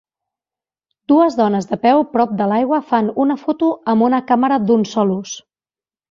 Dues 1.11 1.35
dones 1.41 1.67
de 1.73 1.77
peu 1.83 1.99
prop 2.13 2.33
de 2.39 2.47
l'aigua 2.51 2.79
fan 2.91 3.11
una 3.25 3.35
foto 3.41 3.69
amb 3.93 4.05
una 4.07 4.21
càmera 4.31 4.57
d'un 4.71 4.87
sol 4.93 5.13
ús. 5.17 5.35